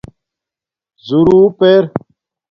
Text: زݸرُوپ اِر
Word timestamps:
زݸرُوپ 1.05 1.59
اِر 1.71 1.83